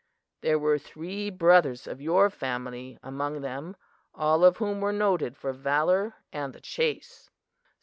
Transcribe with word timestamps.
There 0.41 0.57
were 0.57 0.79
three 0.79 1.29
brothers 1.29 1.85
of 1.85 2.01
your 2.01 2.31
family 2.31 2.97
among 3.03 3.41
them, 3.41 3.75
all 4.15 4.43
of 4.43 4.57
whom 4.57 4.81
were 4.81 4.91
noted 4.91 5.37
for 5.37 5.53
valor 5.53 6.15
and 6.33 6.53
the 6.53 6.59
chase. 6.59 7.29